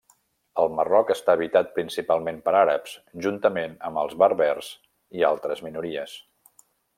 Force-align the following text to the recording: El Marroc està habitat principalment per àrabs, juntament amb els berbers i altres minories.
El 0.61 0.69
Marroc 0.77 1.11
està 1.15 1.35
habitat 1.39 1.69
principalment 1.75 2.39
per 2.47 2.53
àrabs, 2.61 2.95
juntament 3.27 3.77
amb 3.91 4.01
els 4.05 4.17
berbers 4.23 4.71
i 5.21 5.29
altres 5.31 5.63
minories. 5.69 6.19